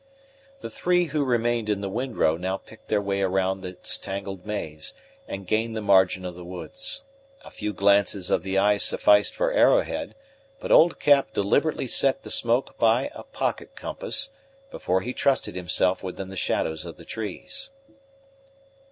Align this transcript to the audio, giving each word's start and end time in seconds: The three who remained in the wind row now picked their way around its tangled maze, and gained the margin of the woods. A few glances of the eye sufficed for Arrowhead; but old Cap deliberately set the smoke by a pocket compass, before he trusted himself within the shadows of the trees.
The 0.61 0.69
three 0.71 1.05
who 1.13 1.23
remained 1.23 1.69
in 1.69 1.81
the 1.81 1.87
wind 1.87 2.17
row 2.17 2.35
now 2.35 2.57
picked 2.57 2.87
their 2.87 3.03
way 3.03 3.21
around 3.21 3.63
its 3.63 3.99
tangled 3.99 4.47
maze, 4.47 4.95
and 5.27 5.45
gained 5.45 5.77
the 5.77 5.79
margin 5.83 6.25
of 6.25 6.33
the 6.33 6.43
woods. 6.43 7.03
A 7.45 7.51
few 7.51 7.71
glances 7.71 8.31
of 8.31 8.41
the 8.41 8.57
eye 8.57 8.77
sufficed 8.77 9.35
for 9.35 9.51
Arrowhead; 9.53 10.15
but 10.59 10.71
old 10.71 10.99
Cap 10.99 11.33
deliberately 11.33 11.87
set 11.87 12.23
the 12.23 12.31
smoke 12.31 12.79
by 12.79 13.11
a 13.13 13.21
pocket 13.21 13.75
compass, 13.75 14.31
before 14.71 15.01
he 15.01 15.13
trusted 15.13 15.55
himself 15.55 16.01
within 16.01 16.29
the 16.29 16.35
shadows 16.35 16.83
of 16.83 16.97
the 16.97 17.05
trees. 17.05 17.69